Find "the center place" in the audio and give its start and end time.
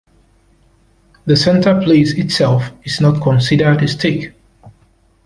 1.27-2.13